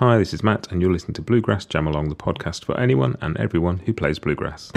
Hi, 0.00 0.16
this 0.16 0.32
is 0.32 0.42
Matt, 0.42 0.72
and 0.72 0.80
you're 0.80 0.90
listening 0.90 1.12
to 1.16 1.20
Bluegrass 1.20 1.66
Jam 1.66 1.86
Along, 1.86 2.08
the 2.08 2.14
podcast 2.14 2.64
for 2.64 2.74
anyone 2.80 3.18
and 3.20 3.36
everyone 3.36 3.80
who 3.80 3.92
plays 3.92 4.18
bluegrass. 4.18 4.70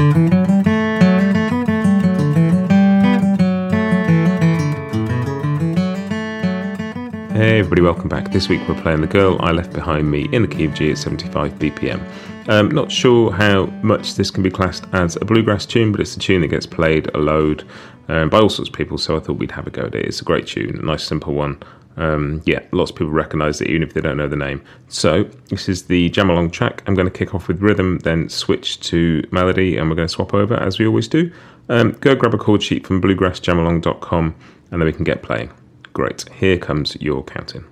Hey 7.32 7.60
everybody, 7.60 7.82
welcome 7.82 8.10
back. 8.10 8.34
This 8.34 8.50
week 8.50 8.68
we're 8.68 8.82
playing 8.82 9.00
The 9.00 9.08
Girl 9.08 9.38
I 9.40 9.54
Left 9.54 9.72
Behind 9.72 10.12
Me 10.12 10.28
in 10.34 10.42
the 10.42 10.48
key 10.50 10.66
of 10.66 10.74
G 10.74 10.92
at 10.92 10.98
75 10.98 11.54
BPM. 11.54 12.06
Um, 12.50 12.70
not 12.72 12.92
sure 12.92 13.32
how 13.32 13.68
much 13.82 14.16
this 14.16 14.30
can 14.30 14.44
be 14.44 14.52
classed 14.52 14.84
as 14.92 15.16
a 15.16 15.24
bluegrass 15.24 15.66
tune, 15.66 15.94
but 15.94 16.02
it's 16.02 16.18
a 16.18 16.20
tune 16.20 16.42
that 16.42 16.50
gets 16.50 16.66
played 16.66 17.10
a 17.16 17.18
load 17.18 17.66
um, 18.10 18.28
by 18.28 18.40
all 18.40 18.50
sorts 18.50 18.68
of 18.68 18.76
people, 18.76 18.98
so 18.98 19.16
I 19.16 19.22
thought 19.22 19.38
we'd 19.38 19.52
have 19.52 19.68
a 19.68 19.70
go 19.72 19.84
at 19.84 19.96
it. 19.96 20.06
It's 20.06 20.20
a 20.20 20.26
great 20.26 20.48
tune, 20.48 20.78
a 20.78 20.86
nice 20.86 21.06
simple 21.06 21.34
one. 21.34 21.64
Um, 21.96 22.42
yeah, 22.46 22.66
lots 22.72 22.92
of 22.92 22.98
people 22.98 23.14
recognise 23.14 23.62
it 23.62 23.70
even 23.70 23.84
if 23.84 23.94
they 23.94 24.02
don't 24.02 24.18
know 24.18 24.28
the 24.28 24.36
name. 24.36 24.64
So, 24.88 25.24
this 25.50 25.70
is 25.70 25.84
the 25.84 26.10
jam 26.10 26.30
along 26.30 26.52
track. 26.52 26.84
I'm 26.88 26.96
going 26.96 27.08
to 27.08 27.12
kick 27.12 27.36
off 27.36 27.48
with 27.48 27.62
rhythm, 27.62 28.00
then 28.00 28.30
switch 28.30 28.80
to 28.82 29.24
melody, 29.32 29.78
and 29.78 29.90
we're 29.90 29.96
going 29.96 30.08
to 30.08 30.14
swap 30.14 30.34
over 30.34 30.56
as 30.56 30.80
we 30.80 30.88
always 30.88 31.08
do. 31.08 31.32
Um, 31.70 31.92
go 32.02 32.16
grab 32.16 32.34
a 32.34 32.38
chord 32.38 32.62
sheet 32.62 32.86
from 32.86 33.02
bluegrassjamalong.com 33.02 34.36
and 34.72 34.82
then 34.82 34.86
we 34.86 34.94
can 34.94 35.04
get 35.04 35.22
playing. 35.22 35.52
Great. 35.94 36.28
Here 36.30 36.58
comes 36.58 36.98
your 37.00 37.24
counting. 37.24 37.64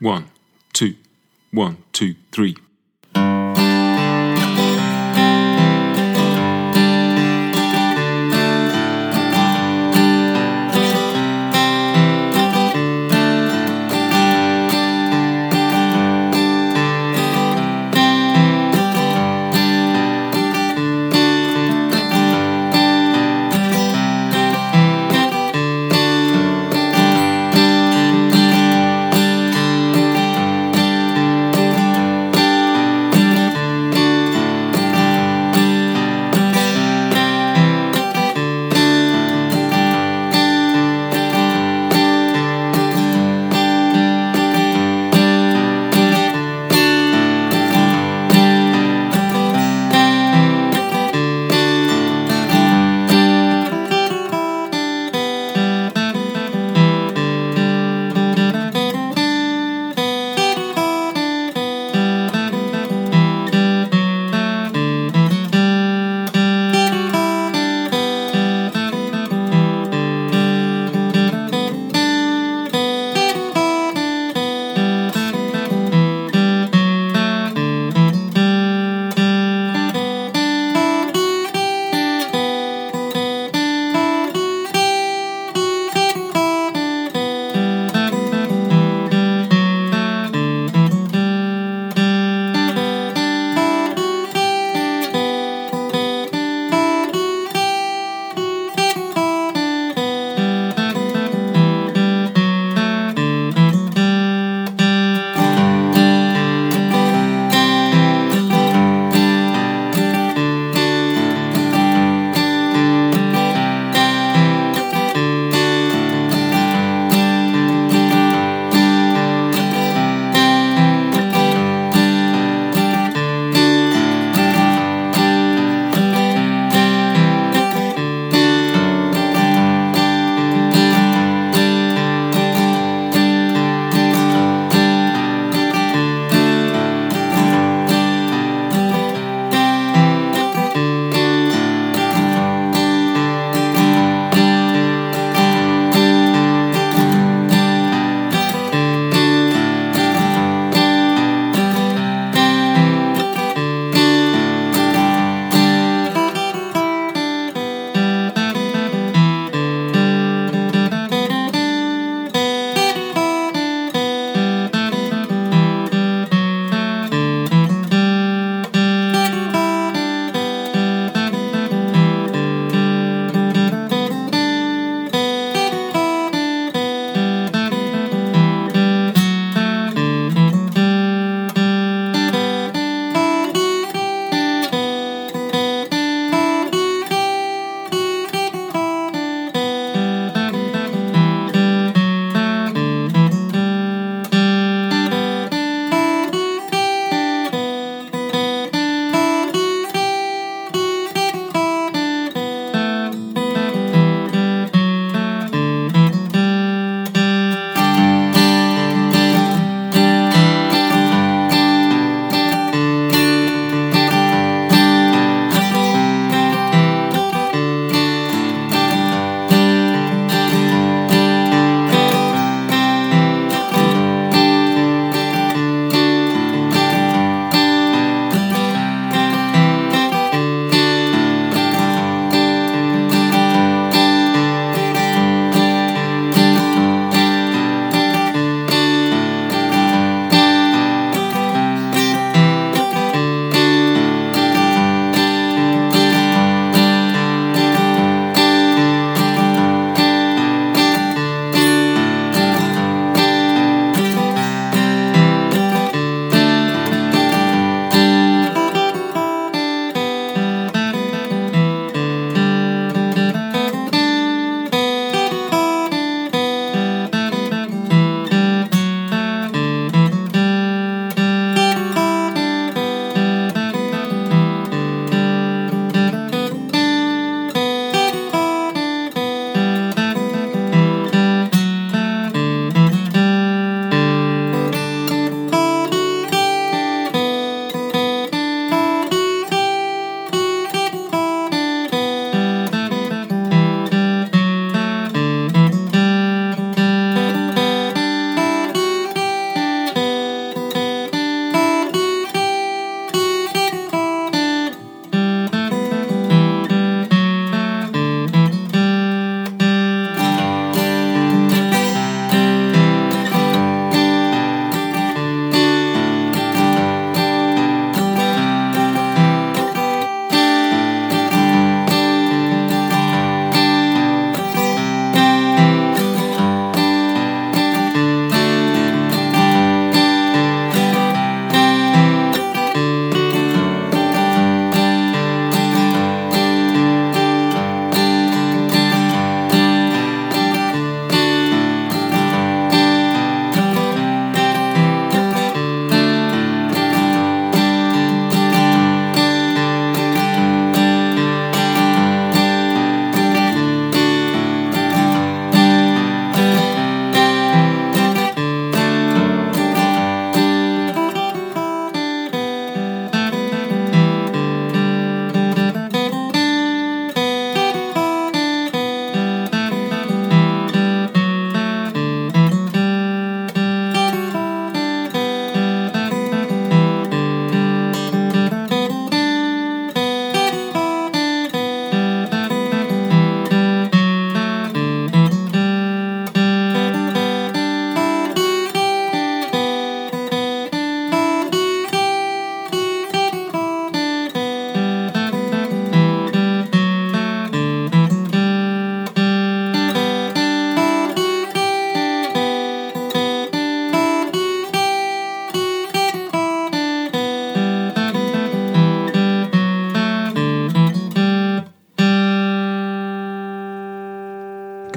One, 0.00 0.26
two, 0.72 0.94
one, 1.52 1.78
two, 1.92 2.14
three. 2.32 2.56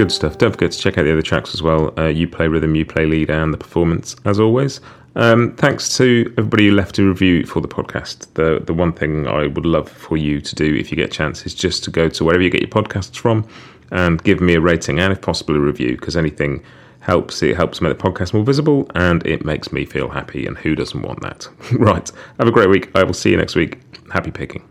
Good 0.02 0.12
stuff. 0.12 0.40
Don't 0.40 0.52
forget 0.52 0.72
to 0.72 0.80
check 0.80 0.98
out 0.98 1.04
the 1.04 1.12
other 1.12 1.22
tracks 1.22 1.54
as 1.54 1.62
well. 1.62 1.94
Uh, 1.96 2.08
you 2.08 2.28
play 2.28 2.48
rhythm, 2.48 2.74
you 2.74 2.88
play 2.88 3.06
lead, 3.06 3.30
and 3.30 3.54
the 3.54 3.58
performance, 3.60 4.16
as 4.26 4.40
always. 4.40 4.82
Um, 5.16 5.56
thanks 5.58 5.96
to 5.98 6.34
everybody 6.40 6.70
who 6.70 6.74
left 6.74 6.98
a 6.98 7.04
review 7.04 7.46
for 7.46 7.62
the 7.62 7.68
podcast. 7.68 8.26
The 8.34 8.64
the 8.66 8.74
one 8.74 8.94
thing 8.94 9.28
I 9.28 9.46
would 9.46 9.64
love 9.64 9.88
for 9.88 10.18
you 10.18 10.42
to 10.42 10.56
do 10.56 10.76
if 10.76 10.90
you 10.90 10.96
get 10.96 11.12
a 11.12 11.14
chance 11.16 11.46
is 11.46 11.54
just 11.54 11.84
to 11.84 11.92
go 11.92 12.10
to 12.10 12.24
wherever 12.24 12.42
you 12.42 12.50
get 12.50 12.62
your 12.62 12.70
podcasts 12.72 13.16
from 13.16 13.48
and 13.92 14.24
give 14.24 14.42
me 14.42 14.56
a 14.56 14.60
rating 14.60 15.00
and, 15.00 15.14
if 15.14 15.22
possible, 15.22 15.56
a 15.56 15.60
review 15.60 15.92
because 15.92 16.18
anything 16.18 16.64
helps. 17.02 17.44
It 17.44 17.56
helps 17.56 17.80
make 17.80 17.96
the 17.96 18.04
podcast 18.04 18.34
more 18.34 18.44
visible 18.44 18.90
and 18.96 19.24
it 19.24 19.46
makes 19.46 19.72
me 19.72 19.86
feel 19.86 20.10
happy. 20.10 20.48
And 20.48 20.58
who 20.58 20.74
doesn't 20.74 21.04
want 21.04 21.22
that? 21.22 21.48
right. 21.74 22.12
Have 22.40 22.48
a 22.48 22.52
great 22.52 22.70
week. 22.70 22.90
I 22.96 23.04
will 23.04 23.14
see 23.14 23.30
you 23.30 23.38
next 23.38 23.54
week. 23.54 23.78
Happy 24.12 24.32
picking. 24.32 24.71